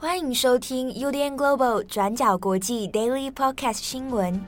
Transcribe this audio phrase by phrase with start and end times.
[0.00, 4.40] 欢迎收听 UDN Global 转角国际 Daily Podcast 新闻。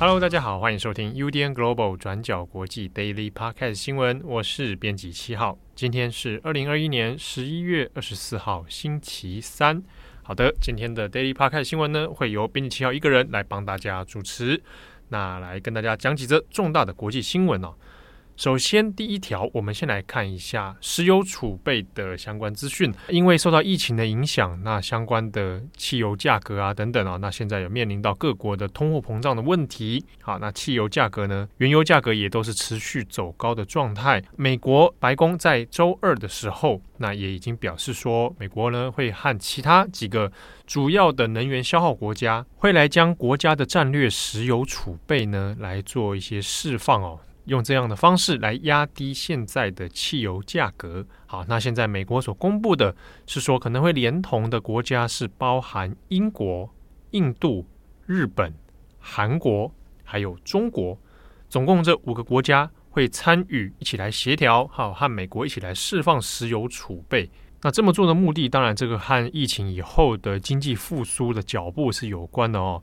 [0.00, 4.22] Hello，大家好，欢迎收听 UDN Global 转角国际 Daily Podcast 新闻。
[4.24, 9.82] 我是编辑七号，今天是二零二一年十一月二十四号，星期三。
[10.26, 14.60] 好的，今天的 Daily Park 开的新闻呢，会由编辑七号一个人来帮大家主持，
[15.10, 17.72] 那来跟大家讲几则重大的国际新闻哦。
[18.36, 22.92] 首先，第一条，我们先来看一下石油储备的相关资讯。
[23.08, 30.04] 因为受到疫情的影响，那相关的汽油价格啊等等啊，那现在有面临到各国的通货膨胀的问题。
[30.20, 34.22] 好，那汽油价格呢，原油价格也都是持续走高的状态。
[34.36, 40.30] 美国白宫在周二的时候，那也已经表示说，美国呢会和其他几个
[40.66, 47.18] 主要的能源消耗国家，会来将国家的战略石油储备呢来做一些释放哦。
[47.46, 51.06] 用这样的方式来压低现在的汽油价格。
[51.26, 52.94] 好，那现在美国所公布的
[53.26, 56.68] 是说，可能会连同的国家是包含英国、
[57.10, 57.66] 印度、
[58.04, 58.54] 日本、
[58.98, 59.72] 韩国，
[60.04, 60.98] 还有中国，
[61.48, 67.30] 总共这五个国家会参与一起来协调，好，和美国一起来释放石油储备。
[67.62, 72.82] 那这么做的目的，当然这个和疫情以后的经济复苏的脚步是有关的哦。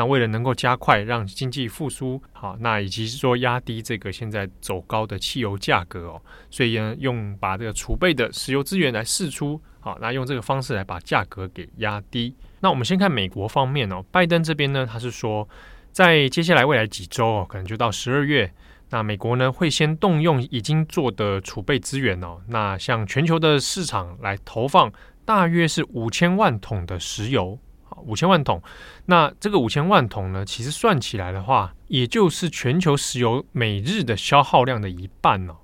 [0.00, 12.34] 那为了能够加快让经济复苏，好，那以及是说压低这个现在走高的汽油价格哦，所以呢，用把这个储备的石油资源来释出，好，那用这个方式来把价格给压低。
[12.60, 15.46] 那我们先看美国方面哦，拜登这边呢，他是说，
[15.92, 18.50] 在接下来未来几周哦，可能就到十二月，
[18.88, 24.90] 那美国呢会先动用已经做的储备资源哦，那向全球的市场来投放
[25.26, 27.58] 大约是五千万桶的石油。
[28.06, 28.62] 五千万桶，
[29.06, 35.56] 那这个五千万桶呢，其实算起来的话，也就是全球石油每日的消耗量的一半哦。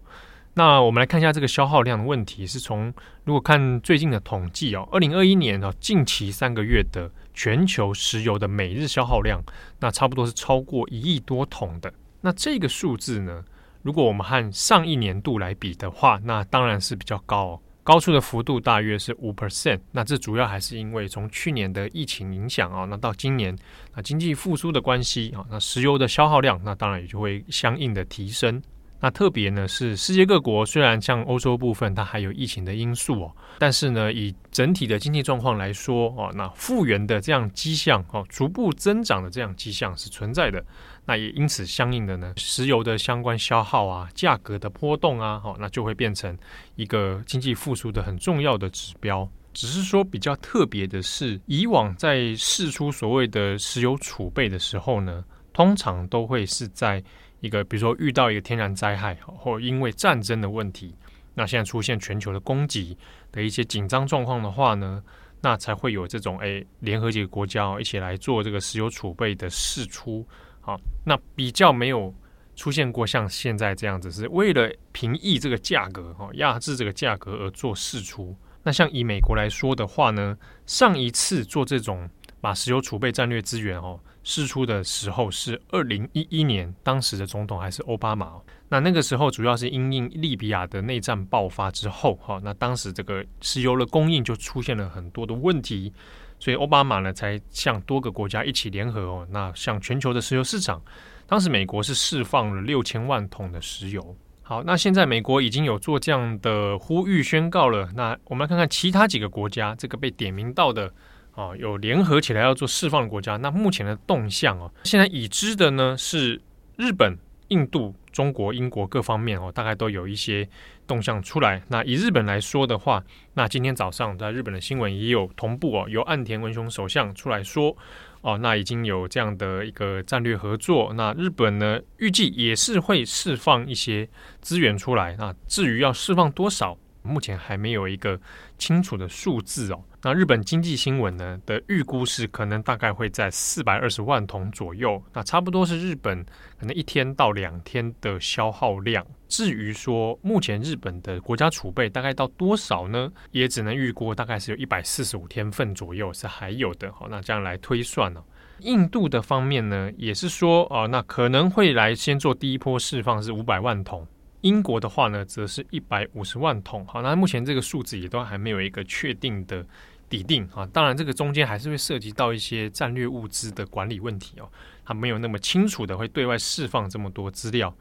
[0.54, 2.92] 那我们来看一下这个消耗量的问题，是从
[3.24, 9.42] 如果看最近的统计哦，二零二一年哦，近期三个月的全球石油的每日消耗量，
[9.80, 11.92] 那差不多是超过一亿多桶的。
[12.22, 13.44] 那这个数字呢，
[13.82, 17.60] 如果我们和上一年度来比的话，那当然是比较高哦。
[17.86, 23.56] 高出的幅度大约是五 percent，那这主要还是因为从去年的疫情影响啊，那到今年
[23.94, 28.60] 那经济复苏的关系啊，那石油的消耗量那当然也就会相应的提升。
[29.06, 40.60] 那特别呢是世界各国虽然像欧洲部分它还有疫情的因素哦，但是呢以整体的经济状况来说哦，那复原的这样迹象哦，逐步增长的这样迹象是存在的。
[41.04, 46.36] 那也因此相应的呢，石油的相关消耗啊，价格的波动啊，好，那就会变成
[46.74, 49.28] 一个经济复苏的很重要的指标。
[49.54, 57.00] 只是说比较特别的是，以往在释出所谓的石油储备的时候呢，通常都会是在
[57.40, 60.94] 一个比如说遇到一个天然灾害，或因为战争的问题，
[61.34, 62.96] 那现在出现全球的供给
[63.30, 65.02] 的一些紧张状况的话呢，
[65.42, 70.26] 那才会有这种诶联合几个国家一起来做这个石油储备的释出。
[70.60, 72.12] 好，那比较没有
[72.56, 78.34] 出现过像现在这样子，是为了平抑这个价格，哈，压制这个价格而做释出。
[78.62, 82.10] 那像以美国来说的话呢，上一次做这种
[82.40, 88.32] 把石油储备战略资源哦释出的时候是二零一一年，当时的总统还是奥巴马。
[88.68, 95.92] 那那个时候主要是因应利比亚的内战爆发之后，哈，那当时这个石油的供应就出现了很多的问题。
[96.40, 100.82] 所以奥巴马呢，才向多个国家一起联合哦，那向全球的石油市场，
[101.28, 104.16] 当时美国是释放了六千万桶的石油。
[104.42, 107.88] 好，那现在美国已经有做这样的呼吁宣告了。
[107.94, 110.92] 那我们来看看其他几个国家，这个被点名到的
[111.36, 113.36] 哦，有联合起来要做释放的国家。
[113.36, 116.42] 那目前的动向哦，现在已知的呢是
[116.76, 117.16] 日本、
[117.48, 117.94] 印度。
[118.16, 120.48] 中国、英国各方面哦，大概都有一些
[120.86, 121.62] 动向出来。
[121.68, 123.04] 那以日本来说的话，
[123.34, 127.76] 那今天早上在日本的新闻也有同步哦，由岸田文雄首相出来说
[128.22, 130.94] 哦，那已经有这样的一个战略合作。
[130.94, 134.08] 那日本呢，预计也是会释放一些
[134.40, 135.14] 资源出来。
[135.18, 138.20] 那至于要释放多少，目前还没有一个
[138.58, 139.82] 清楚的数字哦。
[140.02, 146.24] 那日本经济新闻呢的预估是可能大概会在四百二十万桶左右，那差不多是日本
[146.58, 149.04] 可能一天到两天的消耗量。
[149.28, 153.10] 至于说目前日本的国家储备大概到多少呢？
[153.32, 156.92] 也只能预估大概是有一百四十五天份左右是还有的。
[156.92, 158.22] 好，那这样来推算呢，
[158.60, 164.06] 印度的方面呢也是说哦，那可能会来先做第一波释放是五百万桶。
[164.40, 166.86] 英国的话呢则是一百五十万桶。
[166.86, 169.66] 好，那目前这个数字也都还没有一个确定的。
[170.08, 174.48] 底定啊，当然这个中间还是会涉及到一些战略物资的管理问题哦。
[174.84, 177.76] 它没有那么清楚的会对外释放这么多资料。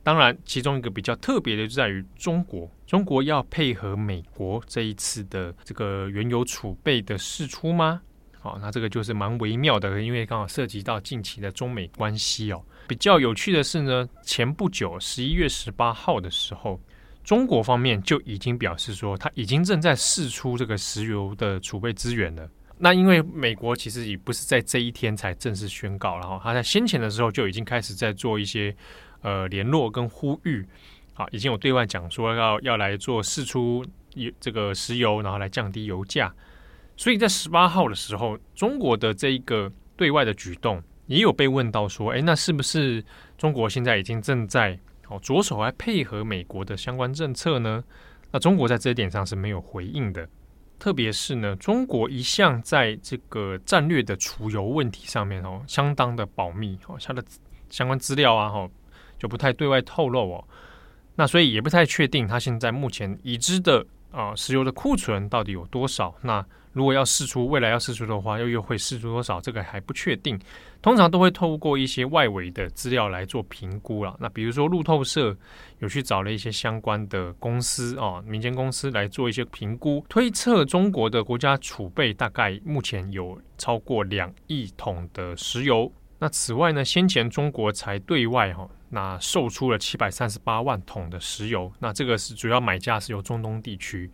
[0.00, 8.02] 当然，其中一个比较特别的就在于中国，中国要配合美国这一次的这个原油储备的释出吗？
[8.44, 12.62] 好，那这个就是蛮微妙的，因为刚好涉及到近期的中美关系哦。
[12.86, 16.78] 比较有趣的是呢，前不久十一月十八号的时候，
[17.24, 22.46] 中国方面就已经表示说，他已经正在试出这个石油的储备资源了。
[22.76, 28.76] 那因为美国其实也不是在这一天才正式宣告，然后他在先前的时候就已经开始在做一些。
[29.22, 30.62] 呃，联络跟呼吁，
[31.14, 33.82] 啊，已经有对外讲说要要来做试出
[34.16, 36.30] 油这个石油，然后来降低油价。
[36.96, 43.04] 所以在十八号的时候，中国的这一个对外的举动，也有被问到说，哎，那是不是
[43.36, 47.82] 中国现在已经正在哦着手来配合美国的相关政策呢？
[48.30, 50.28] 那中国在这一点上是没有回应的。
[50.78, 57.24] 特别是呢，中国一向在这个战略的储油问题上面哦，相当的保密哦，它的
[57.70, 58.68] 相关资料啊，哈。
[59.16, 60.44] 就不太对外透露哦，
[61.14, 66.14] 那所以也不太确定他现在目前已知的啊、石油的库存到底有多少。
[66.22, 69.40] 那如果要释出，未来要释出的话，又又会释出多少？
[69.40, 70.38] 这个还不确定。
[70.82, 74.16] 通常都会透过一些外围的资料来做评估了。
[74.20, 75.36] 那比如说路透社
[75.78, 85.90] 有去找了一些相关的公司啊、民间公司来做一些评估，推测中国的国家储备大概目前有超过两亿桶的石油。
[86.18, 88.68] 那此外呢，先前中国才对外哈。
[88.94, 94.08] 那售出了七百三十八万桶的石油，那这个是主要买家是由中东地区。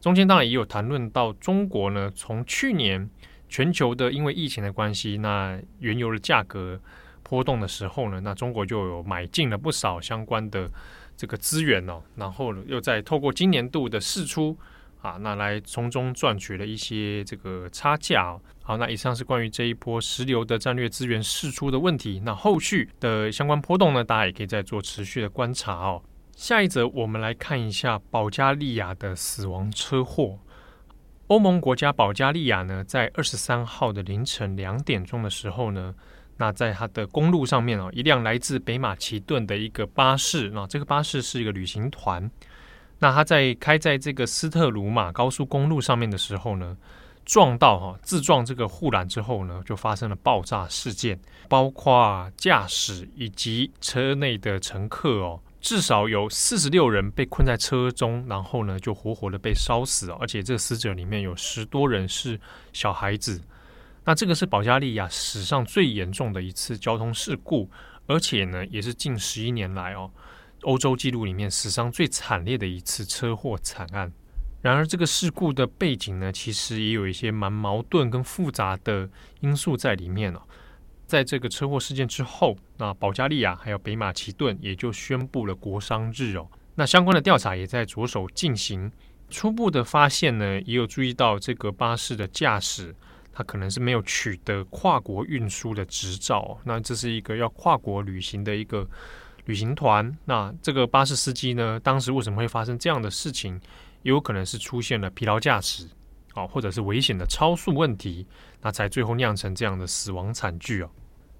[0.00, 3.08] 中间当然也有谈论到中国呢，从去年
[3.48, 6.80] 全球的因为疫情的关系，那原油的价格
[7.22, 10.68] 波动的时候呢，那中国就有买进了不少相关的
[11.16, 14.56] 这个资源哦，然后又再透过今年度的释出。
[15.02, 18.38] 啊，那来从中赚取了一些这个差价。
[18.64, 22.22] 好，那以上是关于这一波石油的战略资源释出的问题。
[22.24, 26.00] 那后续的相关波动呢，大家也可以再做持续的观察哦。
[26.36, 30.38] 下一则，我们来看一下保加利亚的死亡车祸。
[31.26, 35.94] 欧盟国家保加利亚呢，在二十三号的凌晨两点钟的时候呢，
[36.36, 42.30] 那在它的公路上面哦，一辆来自北马其顿的一个巴士，那这个巴士是一个旅行团。
[43.00, 46.76] 那它在开在这个斯特鲁马高速公路上面的时候呢，
[47.24, 62.38] 撞到哈自撞这个护栏之后呢，就发生了爆炸事件，包括驾驶以及车内的乘客哦，至少有四十六人被困在车中，然后呢就活活的被烧死，而且这死者里面有十多人是
[62.72, 63.40] 小孩子。
[64.04, 67.70] 那这个是保加利亚史上最严重的一次交通事故，
[68.06, 70.10] 而且呢也是近十一年来哦。
[70.62, 74.12] 欧洲纪录里面史上最惨烈的一次车祸惨案。
[74.62, 79.10] 然而，这个事故的背景呢，其实也有一些蛮矛盾跟复杂的
[79.40, 80.40] 因素在里面哦。
[81.04, 86.48] 在这个车祸事件之后，那保加利亚还有北马其顿也就宣布了国殇日哦。
[86.76, 88.90] 那相关的调查也在着手进行。
[89.28, 92.94] 初步的发现呢，也有注意到这个巴士的驾驶，
[93.32, 96.58] 他可能是没有取得跨国运输的执照。
[96.64, 98.88] 那这是一个要跨国旅行的一个。
[99.46, 101.80] 旅行团，那这个巴士司机呢？
[101.80, 103.60] 当时为什么会发生这样的事情？
[104.02, 105.88] 也有可能是出现了疲劳驾驶，
[106.34, 108.26] 哦，或者是危险的超速问题，
[108.60, 110.90] 那才最后酿成这样的死亡惨剧哦。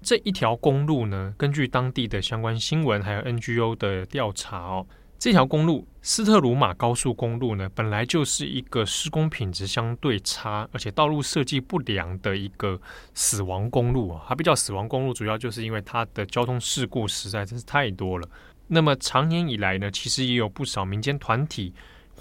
[0.01, 4.85] 这一条公路呢，根据当地的相关新闻还有 NGO 的调查哦。
[5.17, 12.77] 这条公路斯特鲁马高速公路呢，本来就是一个施工品质相对差，而且道路设计不良的一个
[13.13, 14.25] 死亡公路啊。
[14.27, 18.27] 它比较死亡公路，主要就是因为它的交通事故实在真是太多了。
[18.67, 21.73] 那么长年以来呢，其实也有不少民间团体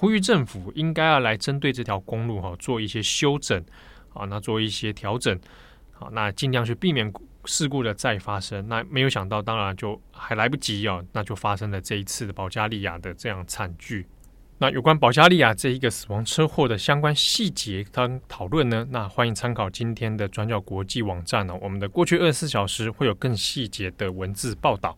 [0.02, 3.64] 呼吁政府应该要来针对这条公路哈做一些修整
[4.12, 5.38] 啊，那做一些调整，
[5.92, 7.12] 好，那尽量去避免。
[7.44, 14.06] 事故的再发生，那没有想到，当然就还来不及哦，那就发生了这一次的保加利亚的这样惨剧。
[14.58, 24.96] 那有关保加利亚这一个死亡车祸的相关细节跟讨论呢，那欢迎参考今天的转角国际网站哦，我们的过去二十四小时会有更细节的文字报道。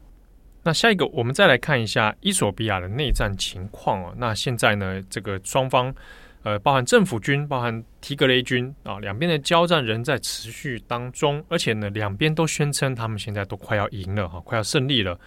[0.65, 4.13] 那下一个，我们再来看一下伊索比亚的内战情况哦。
[4.17, 5.95] 那现在呢，这个双方。
[6.43, 15.19] 呃，包含政府军、包含提格雷军啊，两边的交战仍在持续当中，而且呢，两边都宣称他们现在都快要赢了哈，快要胜利了。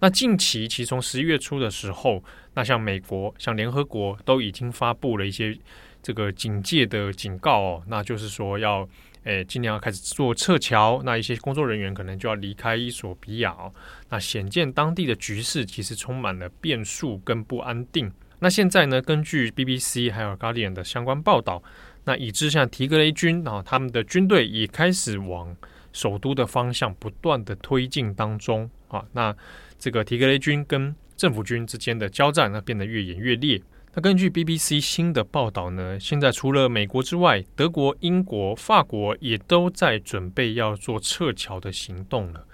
[0.00, 2.22] 那近期其实从十一月初的时候，
[2.52, 5.58] 那像美国、像联合国都已经发布了一些
[6.02, 8.86] 这个警戒的警告哦，那就是说要
[9.26, 13.74] 诶尽量要开始做撤侨，那一些工作人员可能就要离开伊索比亚哦，
[14.08, 18.10] 那显见当地的局势其实充满了变数跟不安定。
[18.38, 21.62] 那现在呢，根据 BBC 还有 Guardian 的相关报道，
[22.04, 25.56] 那已知像提格雷军啊，他们的军队也开始往
[25.92, 29.04] 首都的方向不断的推进当中啊。
[29.12, 29.34] 那
[29.76, 33.60] 这个提格雷军跟政府军之间的交战，那变得越演越烈。
[33.98, 42.46] 那根据 BBC 新的报道呢，现在除了美国之外，德国、英国、法国也都在准备要做撤侨的行动了。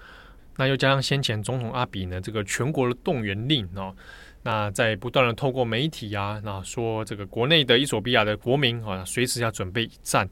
[0.56, 3.92] 那又加上先前总统阿比呢，这个全国的动员令哦，
[4.44, 10.24] 那在不断的透过媒体啊，那说这个国内的伊索比亚的国民啊，随时要准备一战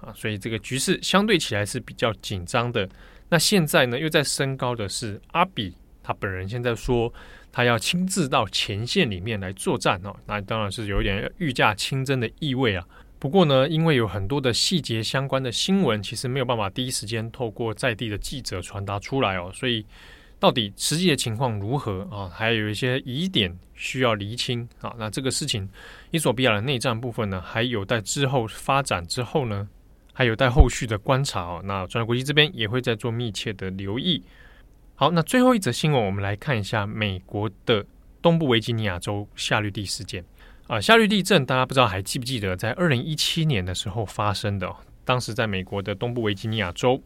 [0.00, 2.88] 啊，所以这个局势相对起来是比较紧张的。
[3.28, 7.12] 那现在呢，又在升高的是阿比他本人现在说。
[7.56, 12.84] 他要亲自到前线里面来作战哦，那当然是有一点御驾亲征的意味啊。
[13.20, 19.86] 不过呢，因为有很多的细节相关的新闻，其实没有办法第一时间透过在地的记者传达出来哦，所以
[20.40, 22.28] 到底实际的情况如何啊？
[22.28, 24.92] 还有一些疑点需要厘清啊。
[24.98, 25.68] 那这个事情，
[26.10, 29.68] 伊索比亚的内战部分呢，还有待之后发展之后呢，
[30.12, 31.62] 还有待后续的观察哦。
[31.64, 34.20] 那转角国际这边也会在做密切的留意。
[34.96, 37.84] 好，那最后一则新闻，我们来看一下美国的
[38.22, 40.24] 东部维吉尼亚州夏绿蒂事件
[40.68, 40.80] 啊。
[40.80, 44.72] 夏绿蒂镇，大家不知道还记不记得，在二零一七年的时候发生的。
[45.04, 47.02] 当时在美国的东部维吉尼亚州，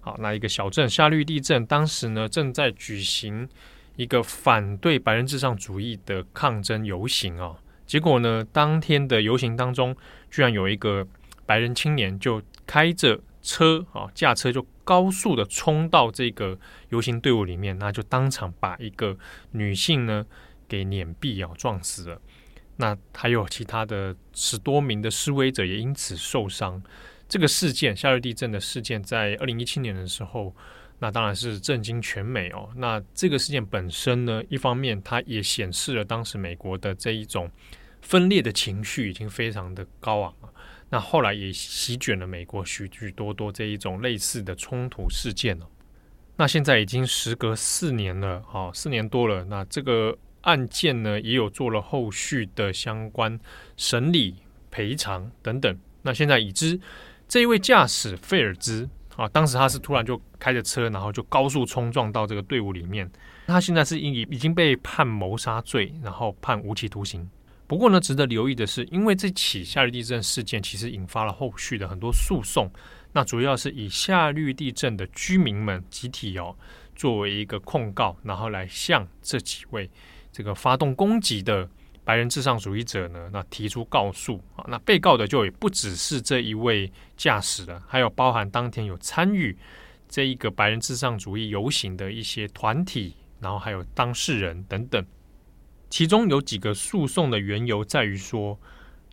[0.00, 3.48] 好，那一个小镇夏绿蒂镇，当时呢正在举行
[3.96, 7.56] 一个反对白人至上主义的抗争游行啊。
[7.84, 9.96] 结果呢，当天的游行当中，
[10.30, 11.04] 居然有一个
[11.44, 14.64] 白人青年就开着车啊，驾车就。
[14.84, 16.58] 高速的冲到这个
[16.90, 19.16] 游行队伍里面，那就当场把一个
[19.52, 20.26] 女性呢
[20.68, 22.20] 给碾毙啊，撞死了。
[22.76, 26.82] 那还有其他的十多名的示威者也因此受伤。
[27.28, 30.54] 这个事件，夏日地震的事件，在二零一七年的时候，
[30.98, 32.70] 那当然是震惊全美哦。
[32.76, 37.50] 那这个事件本身呢，一方面它也显示了当时美国的这一种
[38.00, 40.51] 分裂的情绪已经非常的高昂了。
[40.92, 45.66] 那后来也席卷了美国许许多多这一种类似的冲突事件了。
[46.36, 49.42] 那现在已经时隔四年了，啊，四年多了。
[49.44, 53.40] 那这个案件呢，也有做了后续的相关
[53.78, 54.36] 审理、
[54.70, 55.78] 赔偿等等。
[56.02, 56.78] 那现在已知
[57.26, 63.10] 这一位驾驶费尔兹啊，当时他是突然就开着车，然后就高速冲撞到这个队伍里面。
[63.46, 67.30] 他现在是已已经被判谋杀罪，然后判无期徒刑。
[67.72, 72.70] 不过呢，值得留意的是，因为这起夏绿地震事件其实引发了后续的很多诉讼。
[73.14, 76.54] 那主要是以夏绿地震的居民们集体哦
[76.94, 79.88] 作为一个控告，然后来向这几位
[80.30, 81.66] 这个发动攻击的
[82.04, 84.66] 白人至上主义者呢，那提出告诉啊。
[84.68, 89.56] 那被告的就也不只是这一位驾驶了，还有包含当天有参与
[90.10, 95.02] 这一个白人至上主义游行的一些团体，然后还有当事人等等。
[95.92, 98.58] 其中有几个诉讼的缘由在于说，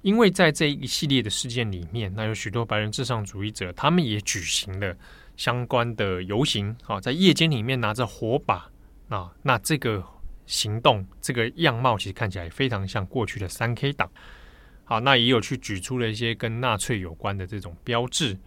[0.02, 4.96] 因为在这一系列的事件里面，那有许多白人至上主义者，他们也举行了
[5.36, 8.72] 相关的游行，啊，在夜间里面拿着火把
[9.10, 10.02] 啊，那这个
[10.46, 14.10] 行动这个样貌其实看起来非常像过去的三 K 党，
[14.86, 18.40] 好，那也有去举出了一些跟纳粹有关的这种标志，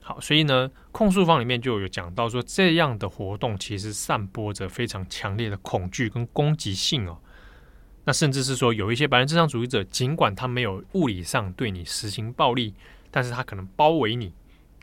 [0.00, 7.18] 好，所以呢，控诉方里面就有讲到说，这样的活动其实散播着非常强烈的恐惧跟攻击性哦。
[8.04, 12.74] 那甚至是说，有一些白人至上主义者，尽管他没有物理上对你实行暴力，
[13.10, 14.32] 但是他可能包围你，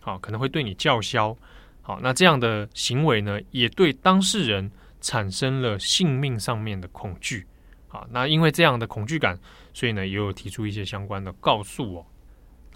[0.01, 1.35] 好，可能会对你叫嚣，
[1.81, 4.71] 好，那这样的行为呢，也对当事人
[5.01, 7.45] 产生了性命上面的恐惧，
[7.87, 9.37] 好，那因为这样的恐惧感，
[9.73, 12.05] 所以呢，也有提出一些相关的告诉哦。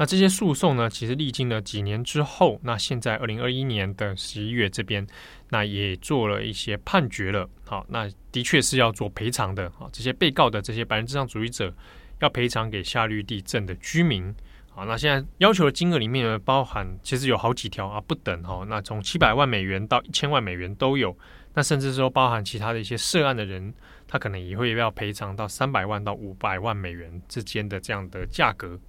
[0.02, 5.06] 那这些诉讼呢，其实历经了几年之后，那现在二零二一年的十一月这边，
[5.50, 7.48] 那也做了一些判决了。
[7.68, 9.70] 好，那的确是要做赔偿的。
[9.78, 11.72] 好，这些被告的这些白人至上主义者
[12.20, 14.34] 要赔偿给夏绿蒂镇的居民。
[14.72, 18.66] 好，那现在要求的金额里面呢，包含其实有好几条啊，不等哈。
[18.68, 21.16] 那从七百万美元到一千万美元都有。
[21.54, 23.72] 那甚至说包含其他的一些涉案的人，
[24.08, 28.80] 他可能也会要赔偿到三百万到五百万美元之间的这样的价格。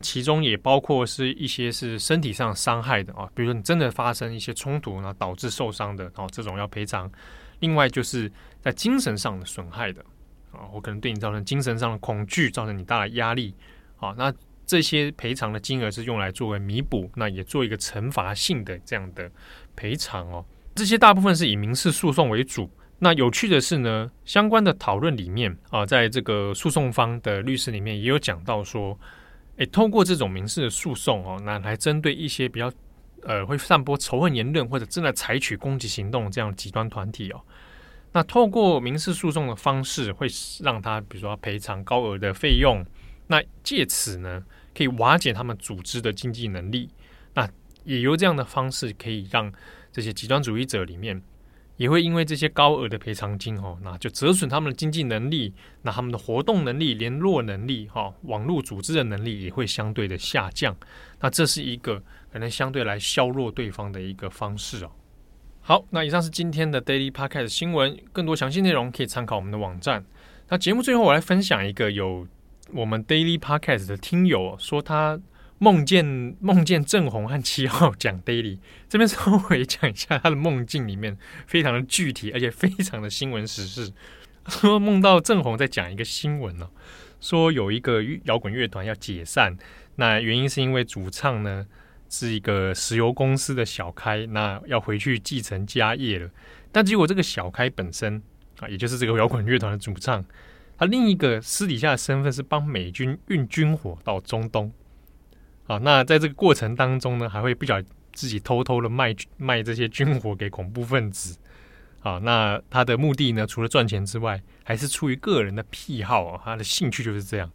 [0.00, 7.10] 其中也包括是一些是身体上伤害的啊，比如说你真的发生一些冲突，然后导致受伤的，然后这种要赔偿。
[7.58, 10.02] 另外就是在精神上的损害的
[10.52, 13.54] 啊，我可能对你造成精神上的恐惧，造成你大的压力
[13.98, 14.32] 啊，那
[14.64, 19.30] 这些赔偿的金额是用来作为弥补，那也做一个惩罚性的这样的
[19.76, 20.42] 赔偿哦。
[20.74, 22.70] 这些大部分是以民事诉讼为主。
[22.98, 28.98] 那有趣的是呢，相关的讨论里面啊，在这个诉讼方的律师里面也有讲到说。
[29.60, 32.72] 诶，透过这种民事的诉讼哦，那来针对一些比较
[33.24, 37.42] 呃会散播仇恨言论或者正在采取攻击行动这样极端团体哦，
[38.12, 40.26] 那透过民事诉讼的方式，会
[40.62, 42.82] 让他比如说赔偿高额的费用，
[43.26, 44.42] 那借此呢
[44.74, 46.88] 可以瓦解他们组织的经济能力，
[47.34, 47.46] 那
[47.84, 49.52] 也由这样的方式可以让
[49.92, 51.20] 这些极端主义者里面，
[51.80, 60.76] 也会因为这些高额的赔偿金哦，那就折损他们的经济能力，那他们的活动能力、联络能力、哈网络组织的能力也会相对的下降。
[61.20, 61.98] 那这是一个
[62.30, 64.90] 可能相对来削弱对方的一个方式哦。
[65.62, 70.04] 好，那以上是今天的 Daily Podcast 新闻，更多详细内容可以参考我们的网站。
[70.50, 72.26] 那节目最后我来分享一个有
[72.74, 75.18] 我们 Daily Podcast 的听友说他。
[75.62, 83.92] 梦见梦见郑红和七号讲 daily，这边稍微讲一下他的梦境里面非常的具体，而且非常的新闻时事。
[84.48, 86.70] 说梦到郑红在讲一个新闻呢，
[87.20, 89.54] 说有一个摇滚乐团要解散，
[89.96, 91.66] 那原因是因为主唱呢
[92.08, 96.30] 是一个石油公司的小开，那要回去继承家业了。
[96.72, 98.22] 但结果这个小开本身
[98.60, 100.24] 啊，也就是这个摇滚乐团的主唱，
[100.78, 104.72] 他另一个私底下的身份是帮美军运军火到中东。
[105.70, 111.38] 啊，那在这个过程当中呢，还会不小心自己偷偷的卖卖这些军火给恐怖分子。
[112.00, 117.48] 啊，那他的目的呢，除了赚钱之外，还是出于个人的癖好啊，他的兴趣就是这样。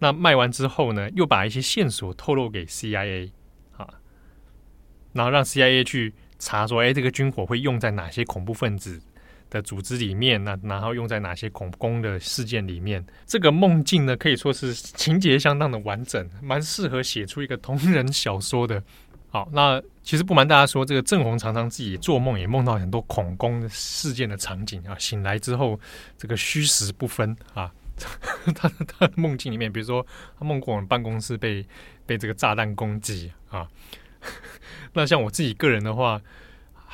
[0.00, 3.30] 那卖完之后呢，又把一些线索透露给 CIA
[3.76, 3.88] 啊，
[5.12, 9.00] 然后让 CIA 去查说，哎，这个军火会用在哪些恐怖分子
[9.48, 13.04] 的组织里面，那然后用在哪些恐攻的事件里面？
[13.26, 18.82] 这个梦境呢，可以说是情节相当的完整，蛮适合写出一个同人小说的。
[19.28, 25.78] 好，那其实不瞒大家说，这个郑红常常自己做梦也梦到很多恐攻事件的场景啊，醒来之后
[26.16, 27.72] 这个虚实不分啊。
[28.54, 30.06] 他 他的梦境里面，比如说
[30.38, 31.66] 他梦过我们办公室被
[32.04, 33.68] 被这个炸弹攻击啊。
[34.92, 36.20] 那像我自己个人的话。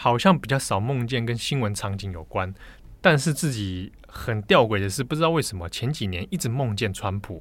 [0.02, 2.52] 好像比较少梦见跟新闻场景有关，
[3.00, 7.40] 但是自己很吊诡的是，不知道为什么前几年一直梦见川普，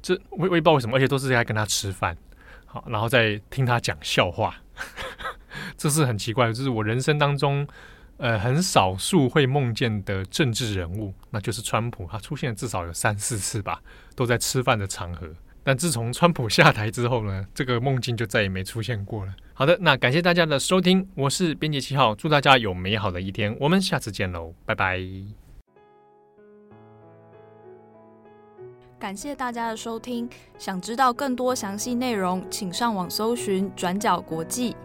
[0.00, 2.16] 这我我也不知道为什么，而且都是在跟他吃饭，
[2.64, 4.56] 好，然后再听他讲笑话，
[5.76, 7.68] 这是很奇怪的，这是我人生当中
[8.16, 13.82] 呃很少数会梦见的政治人物，那就是川普，他出现至少有三四次吧，
[14.14, 15.28] 都在吃饭的场合。
[15.66, 19.34] 但自从川普下台之后呢，这个梦境就再也没出现过了。
[19.52, 25.00] 好的，那感谢大家的收听，我是编辑七号，祝大家有美好的一天，我们下次见喽，拜拜。
[28.96, 34.76] 感谢大家的收听，想知道更多详细内容，请上网搜寻转角国际。